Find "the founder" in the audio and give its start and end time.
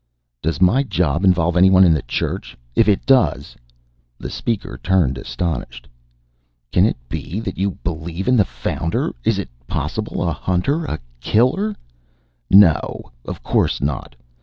8.35-9.13